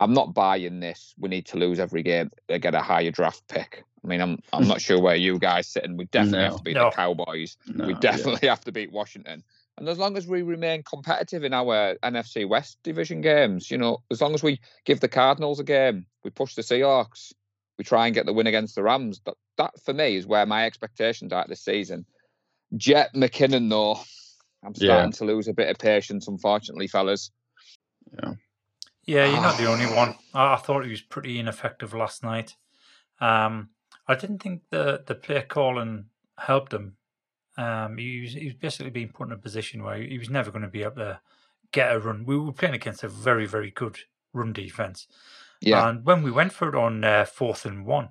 [0.00, 1.14] I'm not buying this.
[1.18, 3.84] We need to lose every game to get a higher draft pick.
[4.04, 6.62] I mean, I'm I'm not sure where you guys sit, and we definitely have to
[6.62, 6.90] beat No.
[6.90, 7.56] the Cowboys.
[7.66, 8.00] No, we yeah.
[8.00, 9.42] definitely have to beat Washington.
[9.78, 14.02] And as long as we remain competitive in our NFC West division games, you know,
[14.10, 17.32] as long as we give the Cardinals a game, we push the Seahawks,
[17.78, 19.20] we try and get the win against the Rams.
[19.26, 22.04] That, that for me is where my expectations are this season.
[22.76, 23.94] Jet McKinnon, though,
[24.64, 24.86] I'm Yeah.
[24.86, 27.30] starting to lose a bit of patience, unfortunately, fellas.
[28.12, 28.34] Yeah,
[29.06, 30.14] you're not the only one.
[30.32, 32.56] I, I thought he was pretty ineffective last night.
[33.20, 33.70] Um,
[34.08, 36.06] I didn't think the the play calling
[36.38, 36.96] helped him.
[37.56, 40.50] Um, he was he was basically being put in a position where he was never
[40.50, 41.20] going to be able to
[41.72, 42.24] get a run.
[42.24, 43.98] We were playing against a very very good
[44.32, 45.06] run defense,
[45.60, 45.88] Yeah.
[45.88, 48.08] and when we went for it on uh, fourth and one,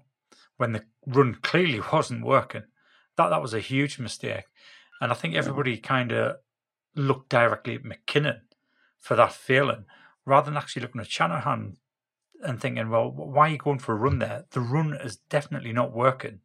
[0.57, 2.63] when the run clearly wasn't working,
[3.17, 4.45] that that was a huge mistake.
[5.01, 6.37] And I think everybody kind of
[6.95, 8.39] looked directly at McKinnon
[8.99, 9.83] for that failing,
[10.25, 11.77] rather than actually looking at Shanahan
[12.43, 14.45] and thinking, well, why are you going for a run there?
[14.51, 16.39] The run is definitely not working.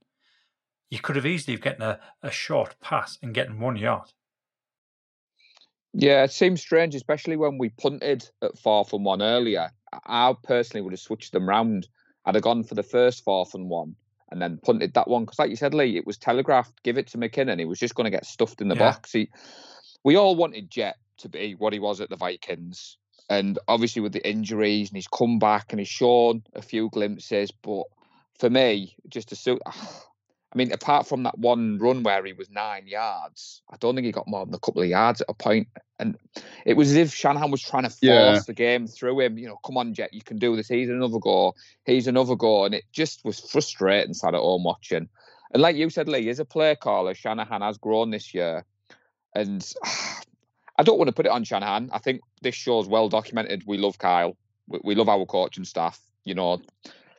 [0.91, 4.13] You could have easily gotten a, a short pass and getting one yard.
[5.93, 9.71] Yeah, it seems strange, especially when we punted at fourth and one earlier.
[9.93, 11.89] I I personally would have switched them round.
[12.25, 13.97] I'd have gone for the first fourth and one
[14.31, 15.25] and then punted that one.
[15.25, 16.83] Because, like you said, Lee, it was telegraphed.
[16.83, 17.59] Give it to McKinnon.
[17.59, 18.93] He was just going to get stuffed in the Yeah.
[18.93, 19.13] box.
[19.13, 19.31] He,
[20.05, 22.99] we all wanted Jet to be what he was at the Vikings.
[23.29, 27.51] And obviously, with the injuries and he's come back and he's shown a few glimpses.
[27.51, 27.85] But
[28.39, 29.61] for me, just to suit.
[30.51, 34.07] I mean, apart from that one run where he was nine yards, I don't think
[34.07, 35.69] he got more than a couple of yards at a point.
[35.99, 36.17] And
[36.65, 38.41] it was as if Shanahan was trying to force Yeah.
[38.47, 39.37] the game through him.
[39.37, 40.69] You know, come on, Jet, you can do this.
[40.69, 41.55] He's another go.
[41.85, 42.65] He's another go.
[42.65, 45.11] And it just was frustrating sat at home watching.
[45.53, 48.65] And like you said, Lee, as a play caller, Shanahan has grown this year.
[49.35, 49.71] And
[50.79, 51.91] I don't want to put it on Shanahan.
[51.93, 53.65] I think this show's well documented.
[53.67, 54.37] We love Kyle.
[54.69, 56.01] We, we love our coaching staff.
[56.25, 56.63] You know,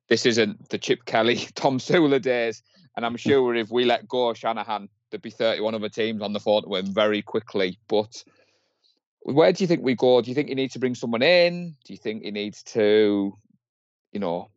[0.08, 2.64] this isn't the Chip Kelly, Tomsula days.
[2.96, 6.34] And I'm sure if we let go of Shanahan, there'd be 31 other teams on
[6.34, 7.78] the phone to him very quickly.
[7.88, 8.24] But
[9.22, 10.22] where do you think we go?
[10.22, 11.76] Do you think he needs to bring someone in?
[11.86, 13.38] Do you think he needs to,
[14.12, 14.50] you know,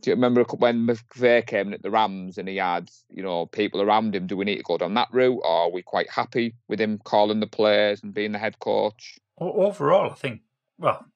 [0.00, 3.46] do you remember when McVay came in at the Rams and he had, you know,
[3.46, 4.26] people around him?
[4.26, 6.98] Do we need to go down that route, or are we quite happy with him
[6.98, 9.18] calling the players and being the head coach?
[9.38, 10.42] Overall, I think,
[10.78, 11.06] well,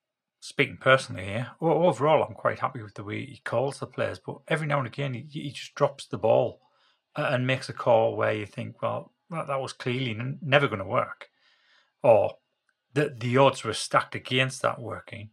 [0.40, 4.18] speaking personally here, overall, I'm quite happy with the way he calls the players.
[4.18, 6.60] But every now and again, he, he just drops the ball
[7.16, 10.84] and makes a call where you think, well, that, that was clearly never going to
[10.84, 11.28] work,
[12.02, 12.36] or
[12.94, 15.30] the the odds were stacked against that working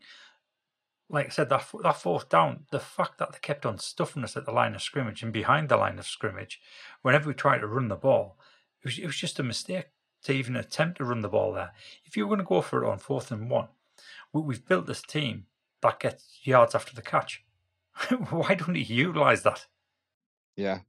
[1.10, 4.38] like I said, that that fourth down, the fact that they kept on stuffing us
[4.38, 6.62] at the line of scrimmage and behind the line of scrimmage,
[7.02, 8.38] whenever we tried to run the ball,
[8.82, 9.88] it was, it was just a mistake
[10.24, 11.72] to even attempt to run the ball there.
[12.06, 13.70] If you were going to go for it on fourth and one,
[14.34, 15.46] we've built this team
[15.82, 17.44] that gets yards after the catch.
[18.30, 19.66] Why don't he utilise that?
[20.56, 20.80] Yeah,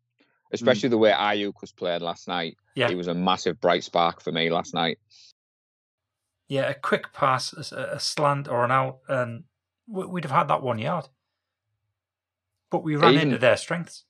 [0.52, 0.92] especially mm.
[0.92, 2.56] the way Aiyuk was playing last night.
[2.74, 4.98] Yeah, he was a massive bright spark for me last night.
[6.48, 9.44] Yeah, a quick pass, a, a slant or an out, and
[9.90, 11.08] we'd have had that one yard.
[12.70, 14.04] But we ran even, into their strengths.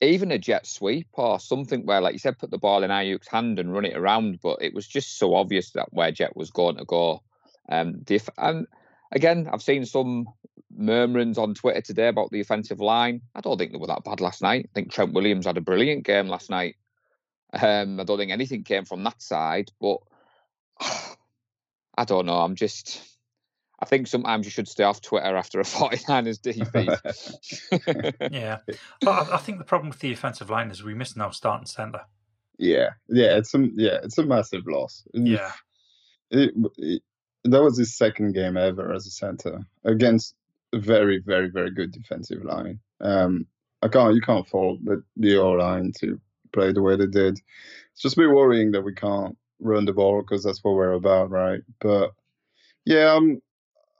[0.00, 3.28] Even a jet sweep or something where, like you said, put the ball in Aiyuk's
[3.28, 6.50] hand and run it around, but it was just so obvious that where Jet was
[6.50, 7.22] going to go.
[7.68, 8.66] Um, the, and
[9.12, 10.26] again, I've seen some
[10.76, 13.22] murmurings on Twitter today about the offensive line.
[13.34, 14.68] I don't think they were that bad last night.
[14.68, 16.76] I think Trent Williams had a brilliant game last night.
[17.52, 19.98] Um, I don't think anything came from that side, but
[20.80, 22.38] I don't know.
[22.38, 23.11] I'm just
[23.82, 28.14] I think sometimes you should stay off Twitter after a 49ers defeat.
[28.32, 28.58] yeah.
[29.00, 32.02] But I, think the problem with the offensive line is we miss now starting centre.
[32.58, 32.90] Yeah.
[33.08, 33.38] Yeah.
[33.38, 35.02] It's a, yeah, it's a massive loss.
[35.12, 35.50] Yeah.
[36.30, 37.02] It, it,
[37.42, 40.36] that was his second game ever as a centre against
[40.72, 42.78] a very, very, very good defensive line.
[43.00, 43.48] Um,
[43.82, 46.20] I can't, you can't fault the, the O line to
[46.52, 47.40] play the way they did.
[47.92, 50.92] It's just a bit worrying that we can't run the ball because that's what we're
[50.92, 51.62] about, right?
[51.80, 52.12] But
[52.84, 53.42] yeah, I'm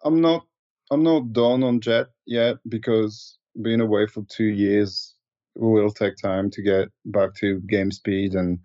[0.04, 0.46] I'm not
[0.90, 5.14] I'm not done on Jet yet because being away for two years
[5.56, 8.58] will take time to get back to game speed and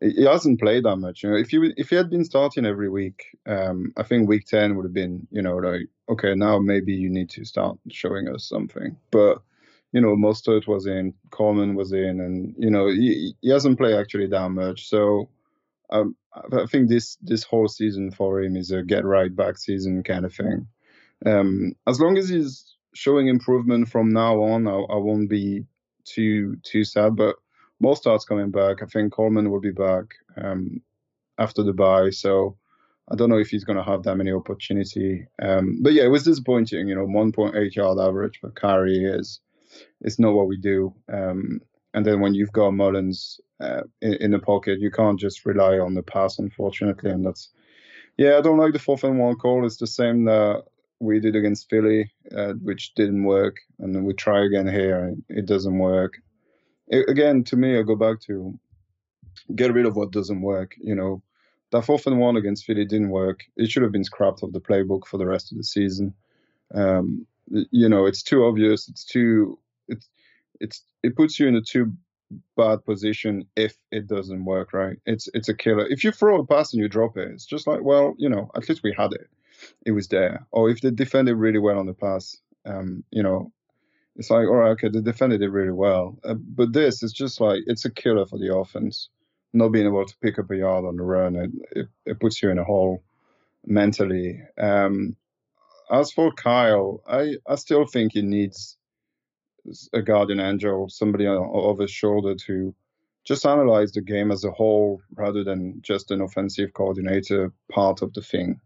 [0.00, 1.22] he hasn't played that much.
[1.22, 4.46] You know, if you if he had been starting every week, um, I think week
[4.46, 8.28] ten would have been, you know, like okay, now maybe you need to start showing
[8.28, 8.96] us something.
[9.10, 9.38] But
[9.92, 13.94] you know, Mostert was in, Coleman was in, and you know, he, he hasn't played
[13.94, 14.88] actually that much.
[14.88, 15.28] So
[15.92, 16.16] um,
[16.52, 20.24] I think this this whole season for him is a get right back season kind
[20.24, 20.66] of thing.
[21.24, 25.66] Um, as long as he's showing improvement from now on, I, I won't be
[26.04, 27.16] too too sad.
[27.16, 27.36] But
[27.82, 28.82] Mostert's coming back.
[28.82, 30.80] I think Coleman will be back um,
[31.38, 32.56] after the bye, so
[33.10, 35.26] I don't know if he's going to have that many opportunity.
[35.40, 36.88] Um, but yeah, it was disappointing.
[36.88, 39.40] You know, 1.8 yard average per carry is
[40.00, 40.94] is not what we do.
[41.12, 41.60] Um,
[41.94, 45.78] and then when you've got Mullens uh, in, in, the pocket, you can't just rely
[45.78, 47.10] on the pass, unfortunately.
[47.10, 47.50] And that's,
[48.16, 49.66] yeah, I don't like the fourth and one call.
[49.66, 50.64] It's the same that
[51.00, 53.58] we did against Philly, uh, which didn't work.
[53.78, 56.14] And then we try again here, it doesn't work.
[56.88, 58.58] It, again, to me, I go back to
[59.54, 60.74] get rid of what doesn't work.
[60.80, 61.22] You know,
[61.72, 63.44] that fourth and one against Philly didn't work.
[63.56, 66.14] It should have been scrapped off the playbook for the rest of the season.
[66.74, 68.88] Um, you know, it's too obvious.
[68.88, 70.08] It's too it's
[70.60, 71.92] it's it puts you in a too
[72.56, 74.96] bad position if it doesn't work right?
[75.06, 75.86] It's it's a killer.
[75.86, 78.50] If you throw a pass and you drop it it's just like well you know
[78.56, 79.28] at least we had it.
[79.86, 80.46] It was there.
[80.50, 83.52] Or if they defended really well on the pass um you know
[84.16, 86.18] it's like all right okay they defended it really well.
[86.24, 89.08] Uh, but this is just like it's a killer for the offense.
[89.52, 92.42] Not being able to pick up a yard on the run it it, it puts
[92.42, 93.02] you in a hole
[93.66, 94.40] mentally.
[94.58, 95.16] Um
[95.90, 98.78] as for Kyle I I still think he needs
[99.92, 102.74] a guardian angel, somebody over his shoulder to
[103.24, 108.12] just analyze the game as a whole rather than just an offensive coordinator part of
[108.14, 108.60] the thing.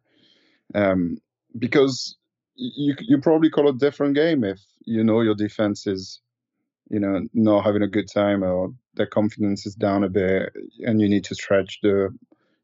[0.75, 1.19] Um,
[1.59, 2.17] because
[2.55, 6.21] you you probably call a different game if you know your defense is,
[6.89, 11.01] you know, not having a good time or their confidence is down a bit, and
[11.01, 12.09] you need to stretch the,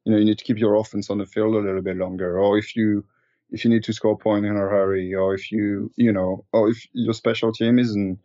[0.05, 2.39] you know, you need to keep your offense on the field a little bit longer,
[2.39, 3.05] or if you
[3.53, 6.45] if you need to score a point in a hurry, or if you, you know,
[6.53, 8.19] or if your special team isn't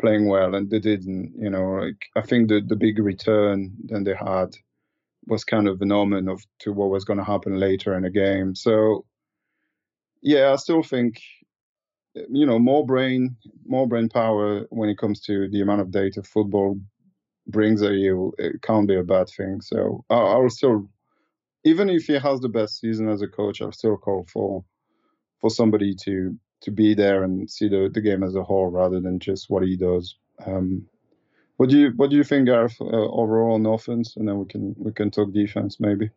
[0.00, 4.04] playing well and they didn't, you know, like I think the the big return than
[4.04, 4.56] they had
[5.26, 8.10] was kind of an omen of to what was going to happen later in the
[8.10, 8.54] game.
[8.54, 9.06] So
[10.20, 11.20] yeah, I still think
[12.14, 16.22] you know more brain more brain power when it comes to the amount of data
[16.22, 16.78] football
[17.46, 20.88] brings at you it can't be a bad thing so I, I will still
[21.64, 24.64] even if he has the best season as a coach i'll still call for
[25.42, 29.00] for somebody to to be there and see the, the game as a whole rather
[29.00, 30.14] than just what he does.
[30.46, 30.86] Um,
[31.56, 34.46] what do you what do you think, Gareth, uh, overall on offense, and then we
[34.46, 36.10] can we can talk defense maybe.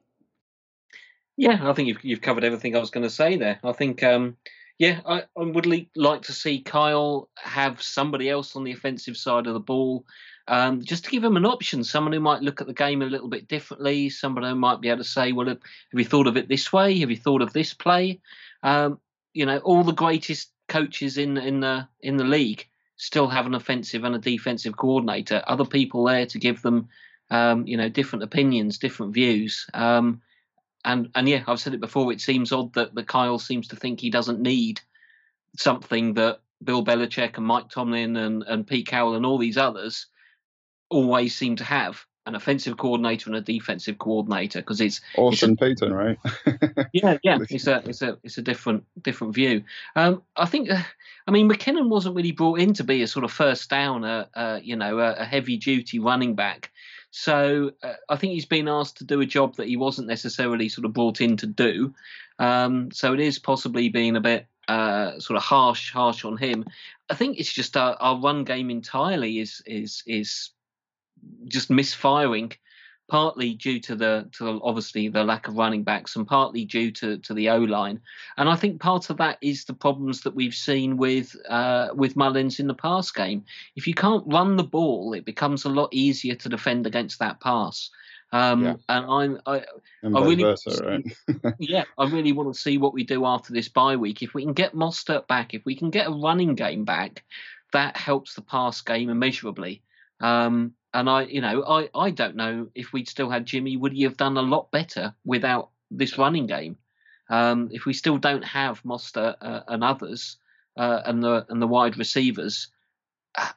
[1.35, 3.59] Yeah, I think you've you've covered everything I was going to say there.
[3.63, 4.37] I think um,
[4.77, 9.47] yeah, I, I would like to see Kyle have somebody else on the offensive side
[9.47, 10.05] of the ball,
[10.47, 11.83] um, just to give him an option.
[11.83, 14.09] Someone who might look at the game a little bit differently.
[14.09, 15.59] someone who might be able to say, "Well, have
[15.93, 16.99] you thought of it this way?
[16.99, 18.21] Have you thought of this play?"
[18.63, 18.99] Um,
[19.35, 23.53] you know, all the greatest coaches in in the in the league still have an
[23.53, 25.43] offensive and a defensive coordinator.
[25.45, 26.87] Other people there to give them,
[27.29, 29.67] um, you know, different opinions, different views.
[29.73, 30.21] Um,
[30.85, 32.11] and and yeah, I've said it before.
[32.11, 34.79] It seems odd that, that Kyle seems to think he doesn't need
[35.57, 40.07] something that Bill Belichick and Mike Tomlin and, and Pete Carroll and all these others
[40.89, 45.61] always seem to have an offensive coordinator and a defensive coordinator because it's Austin it's
[45.61, 46.17] a, Payton, right?
[46.93, 49.63] yeah, yeah, it's a it's a it's a different different view.
[49.95, 50.81] Um, I think, uh,
[51.27, 54.25] I mean, McKinnon wasn't really brought in to be a sort of first down, uh,
[54.33, 56.71] uh you know, a, a heavy duty running back.
[57.11, 60.67] So uh, I think he's been asked to do a job that he wasn't necessarily
[60.67, 61.93] sort of brought in to do.
[62.39, 66.65] Um, so it is possibly being a bit uh, sort of harsh, harsh on him.
[67.09, 70.49] I think it's just our, our run game entirely is is is
[71.47, 72.51] just misfiring
[73.07, 77.17] partly due to the to obviously the lack of running backs and partly due to
[77.19, 78.01] to the O line.
[78.37, 82.15] And I think part of that is the problems that we've seen with uh, with
[82.15, 83.43] Mullens in the pass game.
[83.75, 87.39] If you can't run the ball, it becomes a lot easier to defend against that
[87.39, 87.89] pass.
[88.31, 88.75] Um, yeah.
[88.89, 89.63] And I'm I,
[90.01, 91.53] and I really versa, right?
[91.59, 94.23] yeah, I really want to see what we do after this bye week.
[94.23, 97.23] If we can get Mostert back, if we can get a running game back,
[97.71, 99.83] that helps the pass game immeasurably.
[100.21, 103.91] Um, and I, you know, I, I don't know if we'd still had Jimmy, would
[103.91, 106.77] he have done a lot better without this running game?
[107.29, 110.37] Um, if we still don't have Mostert uh, and others
[110.77, 112.69] uh, and the and the wide receivers,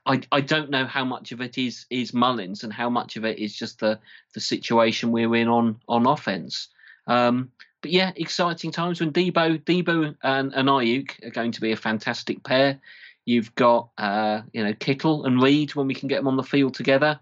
[0.05, 3.25] I, I don't know how much of it is is Mullens and how much of
[3.25, 4.01] it is just the
[4.35, 6.69] the situation we're in on on offense.
[7.07, 11.71] Um, but yeah, exciting times when Deebo Deebo and, and Aiyuk are going to be
[11.71, 12.81] a fantastic pair.
[13.27, 16.43] You've got uh, you know Kittle and Reed when we can get them on the
[16.43, 17.21] field together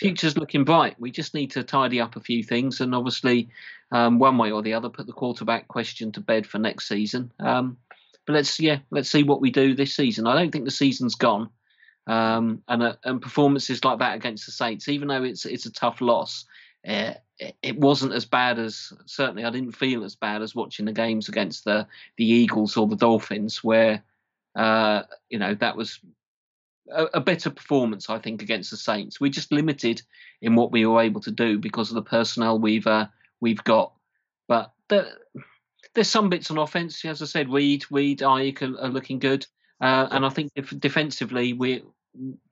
[0.00, 0.98] future's looking bright.
[0.98, 3.50] We just need to tidy up a few things, and obviously,
[3.92, 7.30] um, one way or the other, put the quarterback question to bed for next season.
[7.38, 7.76] Um,
[8.26, 10.26] but let's yeah, let's see what we do this season.
[10.26, 11.50] I don't think the season's gone,
[12.06, 15.72] um, and uh, and performances like that against the Saints, even though it's it's a
[15.72, 16.46] tough loss,
[16.88, 17.12] uh,
[17.62, 21.28] it wasn't as bad as certainly I didn't feel as bad as watching the games
[21.28, 21.86] against the
[22.16, 24.02] the Eagles or the Dolphins, where
[24.56, 26.00] uh, you know that was
[26.92, 29.20] a, a, better performance, I think, against the Saints.
[29.20, 30.02] We're just limited
[30.42, 33.06] in what we were able to do because of the personnel we've uh,
[33.40, 33.92] we've got.
[34.48, 35.06] But there,
[35.94, 37.52] there's some bits on offense, as I said.
[37.52, 39.46] Reed, Reed, Aiyuk are, are looking good,
[39.80, 41.82] uh, and I think if defensively we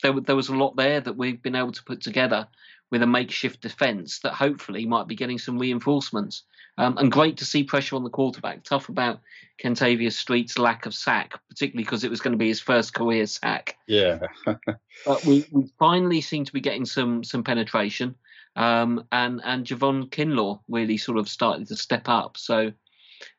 [0.02, 2.46] there, there was a lot there that we've been able to put together
[2.90, 6.44] with a makeshift defence that hopefully might be getting some reinforcements.
[6.78, 8.62] Um, and great to see pressure on the quarterback.
[8.62, 9.20] Tough about
[9.62, 13.26] Kentavius Street's lack of sack, particularly because it was going to be his first career
[13.26, 13.76] sack.
[13.88, 14.20] Yeah.
[14.46, 18.14] but we, we finally seem to be getting some some penetration.
[18.54, 22.36] Um, and and Javon Kinlaw really sort of started to step up.
[22.36, 22.72] So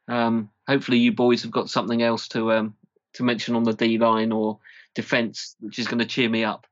[0.09, 2.75] um, hopefully you boys have got something else to um,
[3.13, 4.59] to mention on the D line or
[4.95, 6.67] defense, which is going to cheer me up.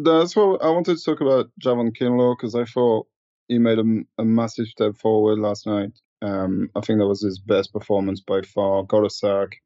[0.00, 3.08] That's what I wanted to talk about Javon Kinlaw because I thought
[3.48, 3.84] he made a,
[4.18, 5.90] a massive step forward last night.
[6.22, 8.84] Um, I think that was his best performance by far.
[8.84, 9.56] Got a sack.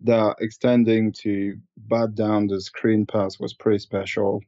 [0.00, 4.40] That extending to bat down the screen pass was pretty special.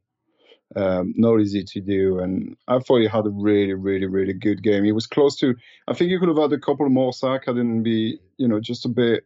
[0.74, 4.62] Um, not easy to do, and I thought he had a really, really, really good
[4.62, 4.82] game.
[4.82, 5.54] He was close to.
[5.86, 7.42] I think he could have had a couple more sack.
[7.46, 9.24] I didn't be, you know, just a bit.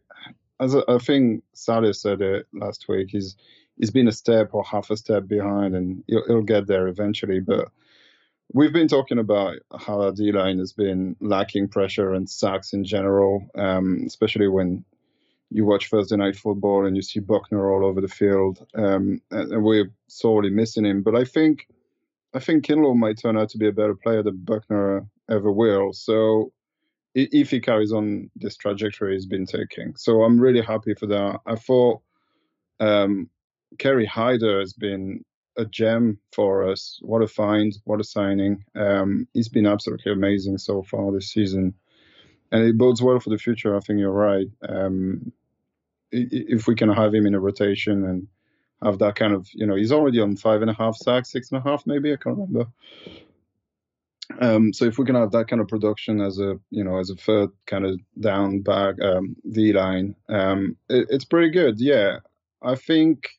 [0.59, 3.35] As I, I think Sally said it last week, he's
[3.77, 7.39] he's been a step or half a step behind, and he'll, he'll get there eventually.
[7.39, 7.69] But
[8.53, 12.85] We've been talking about how our D line has been lacking pressure and sacks in
[12.85, 14.85] general, um, especially when
[15.49, 19.63] you watch Thursday night football and you see Buckner all over the field, um, and
[19.63, 21.03] we're sorely missing him.
[21.03, 21.67] But I think
[22.33, 25.91] I think Kinlaw might turn out to be a better player than Buckner ever will.
[25.91, 26.53] So
[27.15, 31.41] if he carries on this trajectory he's been taking, so I'm really happy for that.
[31.45, 32.01] I thought
[32.79, 33.29] um,
[33.77, 35.23] Kerry Hyder has been
[35.57, 36.99] a gem for us.
[37.01, 37.77] What a find!
[37.85, 38.63] What a signing!
[38.75, 41.73] Um, he's been absolutely amazing so far this season,
[42.51, 43.75] and it bodes well for the future.
[43.75, 44.47] I think you're right.
[44.67, 45.31] Um,
[46.11, 48.27] if we can have him in a rotation and
[48.83, 51.51] have that kind of, you know, he's already on five and a half sacks, six
[51.51, 52.13] and a half maybe.
[52.13, 52.67] I can't remember.
[54.39, 57.09] Um, so if we can have that kind of production as a, you know, as
[57.09, 61.79] a third kind of down back um, D line, um, it, it's pretty good.
[61.79, 62.19] Yeah,
[62.61, 63.29] I think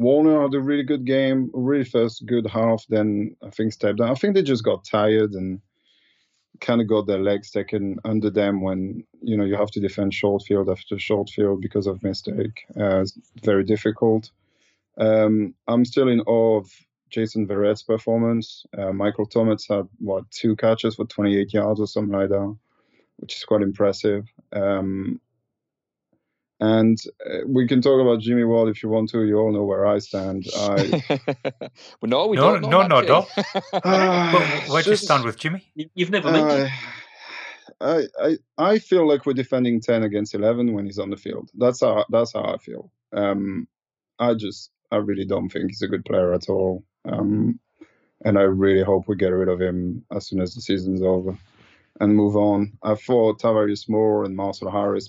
[0.00, 2.86] Warner had a really good game, really first good half.
[2.88, 4.10] Then I think stepped down.
[4.10, 5.60] I think they just got tired and
[6.62, 10.14] kind of got their legs taken under them when you know you have to defend
[10.14, 12.64] short field after short field because of mistake.
[12.78, 14.30] Uh, it's very difficult.
[14.96, 16.70] Um, I'm still in awe of
[17.10, 18.64] Jason Verrett's performance.
[18.76, 22.56] Uh, Michael Thomas had what two catches for 28 yards or something like that,
[23.18, 24.24] which is quite impressive.
[24.54, 25.20] Um,
[26.60, 29.24] and uh, we can talk about Jimmy Ward if you want to.
[29.24, 30.46] You all know where I stand.
[30.56, 31.02] I...
[32.00, 32.70] well, no, we no, don't.
[32.70, 33.26] No, no, no,
[33.72, 35.64] uh, Where do you stand with Jimmy?
[35.94, 36.70] You've never mentioned.
[37.80, 41.50] I, I, I feel like we're defending ten against eleven when he's on the field.
[41.54, 42.92] That's how that's how I feel.
[43.12, 43.66] Um,
[44.18, 46.84] I just I really don't think he's a good player at all.
[47.06, 47.58] Um,
[48.22, 51.38] and I really hope we get rid of him as soon as the season's over
[52.00, 52.72] and move on.
[52.82, 55.08] I thought Tarvarius Moore and Marcell Harris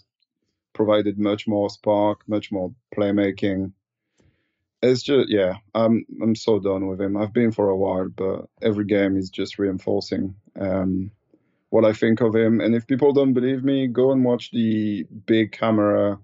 [0.73, 3.73] provided much more spark, much more playmaking.
[4.81, 7.15] It's just yeah, I'm I'm so done with him.
[7.17, 11.11] I've been for a while, but every game is just reinforcing um,
[11.69, 12.61] what I think of him.
[12.61, 16.19] And if people don't believe me, go and watch the big camera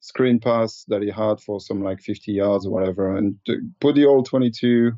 [0.00, 3.38] screen pass that he had for some like 50 yards or whatever, and
[3.80, 4.92] put the all 22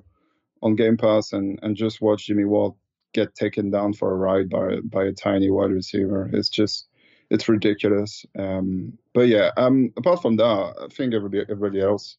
[0.62, 2.74] on Game Pass and and just watch Jimmy Ward
[3.12, 6.30] get taken down for a ride by by a tiny wide receiver.
[6.32, 6.86] It's just
[7.32, 8.26] it's ridiculous.
[8.38, 12.18] Um, but yeah, um, apart from that, I think everybody everybody else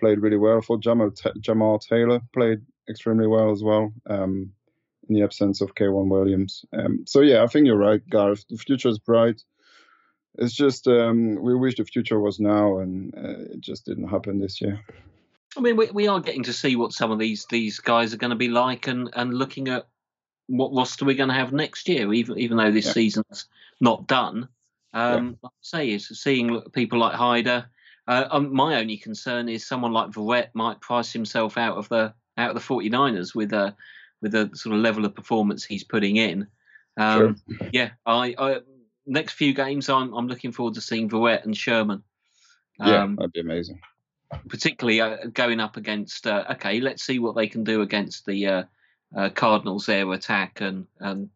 [0.00, 0.58] played really well.
[0.58, 3.92] I thought Jamar, Jamar Taylor played extremely well as well.
[4.08, 4.52] Um,
[5.08, 6.64] in the absence of K'Waun Williams.
[6.72, 8.44] Um, so yeah, I think you're right, Gareth.
[8.48, 9.42] The future is bright.
[10.38, 14.38] It's just um, we wish the future was now, and uh, it just didn't happen
[14.38, 14.80] this year.
[15.56, 18.18] I mean, we, we are getting to see what some of these these guys are
[18.18, 19.88] going to be like, and, and looking at
[20.48, 22.92] what roster are we're going to have next year, even even though this yeah.
[22.92, 23.46] season's
[23.80, 24.48] not done.
[24.92, 25.50] Um, yeah.
[25.60, 27.66] Say, is seeing people like Hyder.
[28.06, 32.14] Uh, um, my only concern is someone like Verrett might price himself out of the
[32.38, 33.76] out of the 49ers with a
[34.22, 36.46] with a sort of level of performance he's putting in.
[36.96, 37.68] Um, sure.
[37.72, 38.60] Yeah, I, I,
[39.06, 42.02] next few games I'm I'm looking forward to seeing Verrett and Sherman.
[42.80, 43.80] yeah, um, that'd be amazing.
[44.48, 46.26] Particularly uh, going up against.
[46.26, 48.66] Uh, okay, let's see what they can do against the
[49.16, 51.30] uh, Cardinals' air attack and and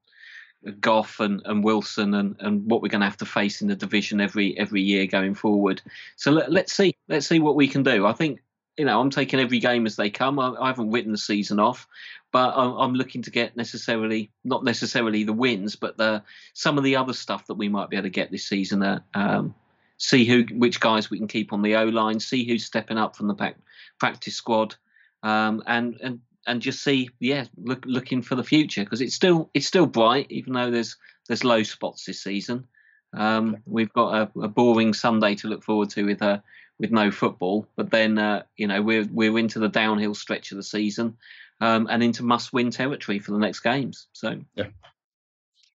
[0.80, 3.74] Goff and, and Wilson and, and what we're going to have to face in the
[3.74, 5.82] division every every year going forward.
[6.16, 8.06] So let, let's see let's see what we can do.
[8.06, 8.40] I think
[8.76, 10.38] you know I'm taking every game as they come.
[10.38, 11.88] I, I haven't written the season off,
[12.30, 16.22] but I'm, I'm, looking to get necessarily not necessarily the wins, but the
[16.54, 18.82] some of the other stuff that we might be able to get this season.
[18.82, 19.54] Uh, um,
[19.96, 22.20] see who which guys we can keep on the O line.
[22.20, 23.54] See who's stepping up from the
[23.98, 24.76] practice squad.
[25.24, 29.50] Um, and and and just see, yeah, look, looking for the future because it's still
[29.54, 30.96] it's still bright, even though there's
[31.28, 32.66] there's low spots this season.
[33.14, 36.38] Um, we've got a, a, boring Sunday to look forward to with uh,
[36.78, 40.56] with no football, but then uh, you know we're we're into the downhill stretch of
[40.56, 41.16] the season
[41.60, 44.08] um, and into must-win territory for the next games.
[44.12, 44.68] So yeah.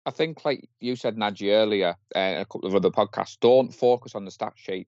[0.06, 4.16] I think, like you said, Nadji earlier, uh, a couple of other podcasts, don't focus
[4.16, 4.88] on the stat sheet.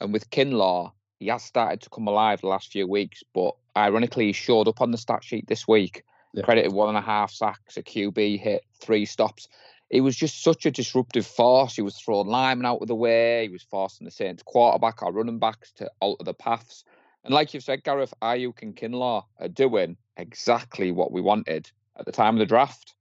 [0.00, 4.26] And with Kinlaw, he has started to come alive the last few weeks, but ironically,
[4.26, 6.04] he showed up on the stat sheet this week.
[6.34, 6.44] Yeah.
[6.44, 9.48] Credited one and a half sacks, a QB hit, three stops.
[9.90, 11.76] It was just such a disruptive force.
[11.76, 13.46] He was throwing Lyman out of the way.
[13.46, 16.84] He was forcing the Saints quarterback or running backs to alter the paths.
[17.24, 22.04] And like you've said, Gareth, Aiyuk and Kinlaw are doing exactly what we wanted at
[22.04, 22.94] the time of the draft.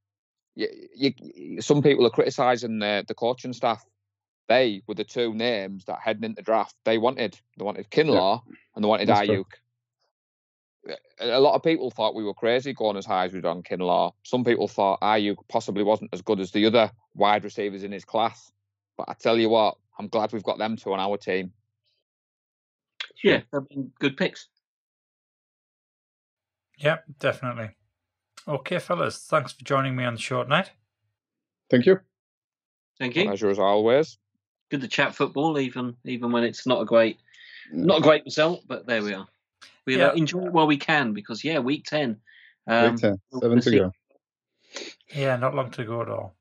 [0.55, 3.85] You, you, some people are criticising the, the coaching staff
[4.47, 7.39] they were the two names that heading into draft they wanted.
[7.57, 8.55] They wanted Kinlaw yeah.
[8.75, 9.27] and they wanted That's Aiyuk.
[9.27, 9.45] True.
[11.19, 13.63] A lot of people thought we were crazy going as high as we did on
[13.63, 14.13] Kinlaw.
[14.23, 18.05] Some people thought Aiyuk possibly wasn't as good as the other wide receivers in his
[18.05, 18.51] class.
[18.97, 21.51] But I tell you what, I'm glad we've got them two on our team.
[23.23, 24.47] Yeah, they've been good picks.
[26.77, 27.71] Yeah, definitely.
[28.47, 30.71] Okay, fellas, thanks for joining me on the short night.
[31.69, 31.99] Thank you.
[32.99, 33.23] Thank you.
[33.25, 34.17] Pleasure as always
[34.69, 37.19] good to chat football, even even when it's not a great
[37.71, 38.63] not a great result.
[38.67, 39.27] But there we are.
[39.85, 40.13] We yeah.
[40.13, 42.17] enjoy it while we can because yeah, week ten.
[42.67, 43.91] Um, week ten, seven to go.
[45.13, 46.35] Yeah, not long to go at all.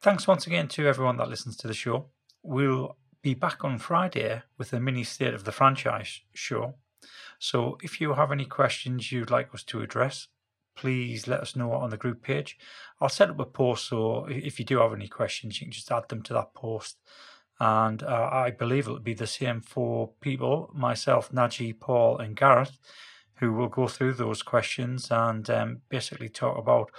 [0.00, 2.06] Thanks once again to everyone that listens to the show.
[2.42, 6.74] We'll be back on Friday with a mini state of the franchise show.
[7.38, 10.28] So if you have any questions you'd like us to address,
[10.76, 12.58] please let us know on the group page.
[13.00, 15.90] I'll set up a post so if you do have any questions, you can just
[15.90, 16.98] add them to that post.
[17.60, 22.78] And uh, I believe it'll be the same for people, myself, Nadji, Paul, and Gareth,
[23.38, 26.90] who will go through those questions and um, basically talk about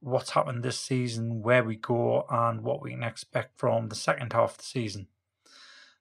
[0.00, 4.32] what's happened this season, where we go, and what we can expect from the second
[4.32, 5.06] half of the season.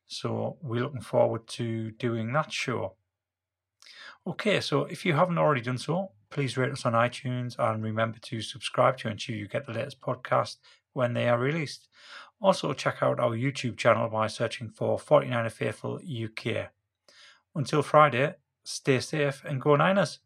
[0.07, 2.93] So we're looking forward to doing that show.
[4.25, 8.19] Okay, so if you haven't already done so, please rate us on iTunes and remember
[8.19, 10.57] to subscribe to ensure you get the latest podcast
[10.93, 11.87] when they are released.
[12.41, 16.69] Also, check out our YouTube channel by searching for 49er Faithful UK.
[17.53, 20.19] Until Friday, stay safe and go Niners.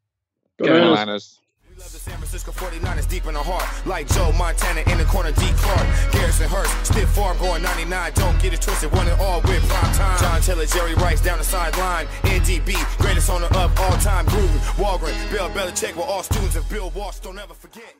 [0.60, 1.40] Go, go Niners.
[1.68, 3.66] We love the San Francisco 49ers deep in the heart.
[3.88, 5.42] Like Joe Montana in the corner, D.
[5.58, 6.12] Clark.
[6.12, 8.12] Garrison Hearst, stiff farm going 99.
[8.14, 10.20] Don't get it twisted, one and all with prime time.
[10.20, 12.06] John Taylor, Jerry Rice down the sideline.
[12.30, 14.28] NDB, greatest owner of all time.
[14.28, 17.18] Gruden, Holmgren, Bill Belichick were all students of Bill Walsh.
[17.20, 17.96] Don't ever forget.